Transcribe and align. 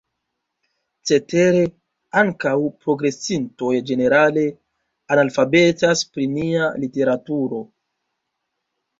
Cetere, 1.09 1.59
ankaŭ 2.21 2.53
progresintoj 2.85 3.73
ĝenerale 3.89 4.45
analfabetas 5.17 6.01
pri 6.15 6.25
nia 6.31 6.71
literaturo. 6.85 7.61